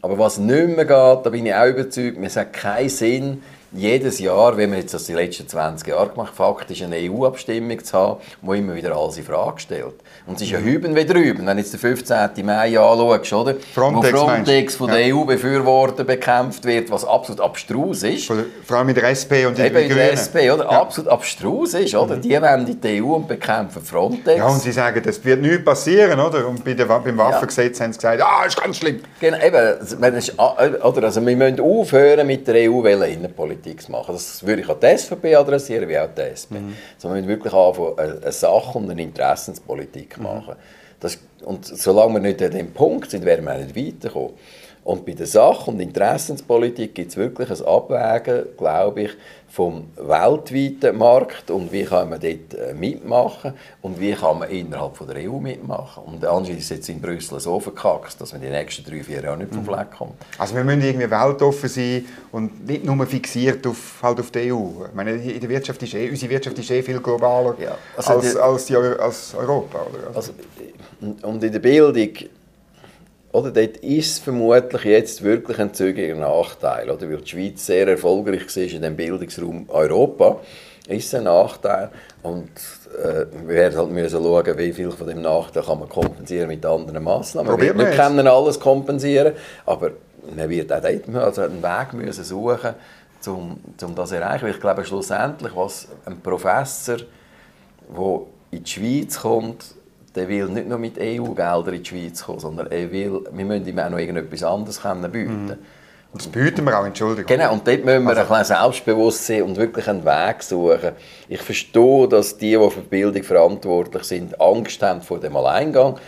[0.02, 4.18] Aber was nicht mehr geht, da bin ich auch überzeugt, es hat keinen Sinn, jedes
[4.18, 8.20] Jahr, wenn man jetzt das die letzten 20 Jahre gemacht faktisch eine EU-Abstimmung zu haben,
[8.42, 9.94] wo immer wieder alles in Frage stellt.
[10.26, 11.46] Und es ist ja hüben wie drüben.
[11.46, 12.30] Wenn du jetzt den 15.
[12.44, 13.54] Mai anschaust, oder?
[13.74, 15.14] Frontex, wo Frontex von der ja.
[15.14, 18.26] EU-Befürworter bekämpft wird, was absolut abstrus ist.
[18.26, 19.88] Vor allem mit der SP und den Grünen.
[19.88, 20.64] der SP, oder?
[20.64, 20.80] Ja.
[20.80, 22.16] Absolut abstrus ist, oder?
[22.16, 22.22] Mhm.
[22.22, 24.38] Die wollen die EU und bekämpfen Frontex.
[24.38, 26.46] Ja, und sie sagen, das wird nichts passieren, oder?
[26.48, 27.84] Und bei der, beim Waffengesetz ja.
[27.84, 29.00] haben sie gesagt, ah, ist ganz schlimm.
[29.20, 30.16] Genau, eben.
[30.16, 31.02] Ist, oder?
[31.04, 33.59] Also wir müssen aufhören mit der EU-Innenpolitik.
[33.60, 34.12] Politik zu machen.
[34.12, 36.54] Das würde ich an die SVP adressieren, wie auch die SP.
[36.58, 36.74] Mhm.
[36.94, 40.24] Also wir müssen wirklich anfangen, eine Sach- und eine Interessenspolitik mhm.
[40.24, 40.56] machen.
[40.98, 44.34] Das, und solange wir nicht an dem Punkt sind, werden wir auch nicht weiterkommen.
[44.90, 49.10] Und bei der Sach- und Interessenspolitik gibt es wirklich ein Abwägen, glaube ich,
[49.48, 54.96] vom weltweiten Markt und wie kann man dort äh, mitmachen und wie kann man innerhalb
[54.96, 56.02] von der EU mitmachen.
[56.06, 59.22] Und anscheinend ist es jetzt in Brüssel so verkackt, dass man die nächsten drei, vier
[59.22, 59.66] Jahre nicht vom mhm.
[59.66, 60.14] Fleck kommt.
[60.38, 64.86] Also wir müssen irgendwie weltoffen sein und nicht nur fixiert auf, halt auf die EU.
[64.88, 68.14] Ich meine, in der Wirtschaft ist eh, unsere Wirtschaft ist eh viel globaler ja, also
[68.14, 69.86] als, die, als, die, als Europa.
[69.88, 70.16] Oder?
[70.16, 70.32] Also,
[71.00, 72.10] und in der Bildung
[73.32, 77.08] oder dort ist es vermutlich jetzt wirklich ein zügiger Nachteil, oder?
[77.08, 80.40] weil die Schweiz sehr erfolgreich war in dem Bildungsraum Europa,
[80.88, 81.90] ist ein Nachteil
[82.22, 82.50] und
[82.98, 86.66] äh, wir werden halt müssen schauen, wie viel von dem Nachteil kann man kompensieren mit
[86.66, 87.60] anderen Massnahmen.
[87.60, 89.92] wir, wir können alles kompensieren, aber
[90.34, 92.74] man wird auch dort also einen Weg müssen suchen,
[93.26, 94.44] um, um das zu erreichen.
[94.44, 99.74] Weil ich glaube schlussendlich, was ein Professor, der in die Schweiz kommt,
[100.14, 103.66] der will nicht nur mit EU-Geldern in die Schweiz kommen, sondern er will, wir müssen
[103.66, 104.80] ihm auch noch irgendetwas anderes
[105.12, 105.56] bieten mhm.
[106.12, 107.26] Und das behüten wir auch, Entschuldigung.
[107.26, 110.90] Genau, und dort müssen wir also, ein bisschen selbstbewusst sein und wirklich einen Weg suchen.
[111.28, 116.00] Ich verstehe, dass die, die für die Bildung verantwortlich sind, Angst haben vor dem Alleingang.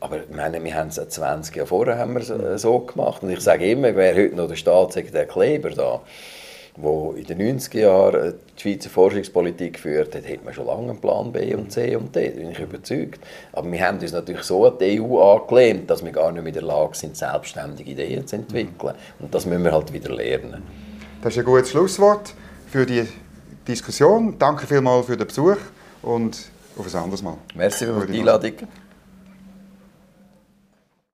[0.00, 3.22] Aber ich meine, wir haben es 20 Jahre vorher haben wir so gemacht.
[3.22, 6.02] Und ich sage immer, wer heute noch der Staatssekretär Kleber da
[6.76, 11.00] wo in den 90er Jahren die Schweizer Forschungspolitik geführt hat, hat man schon lange einen
[11.00, 13.20] Plan B und C und D, da bin ich überzeugt.
[13.52, 16.48] Aber wir haben uns natürlich so an die EU angelehnt, dass wir gar nicht mehr
[16.48, 18.94] in der Lage sind, selbstständige Ideen zu entwickeln.
[19.18, 20.62] Und das müssen wir halt wieder lernen.
[21.22, 22.34] Das ist ein gutes Schlusswort
[22.68, 23.06] für die
[23.66, 24.36] Diskussion.
[24.38, 25.56] Danke vielmals für den Besuch
[26.02, 27.38] und auf ein anderes Mal.
[27.54, 28.52] Merci für die Einladung.